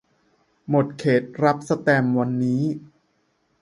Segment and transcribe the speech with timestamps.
[0.69, 2.61] หมดเขตรับสแตมป์วันนี้